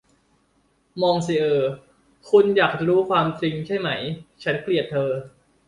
[1.01, 1.71] มองซิเออร์
[2.29, 3.89] คุณอยากรู้ความจริงใช่ไหม
[4.43, 5.09] ฉันเกลียดเธอ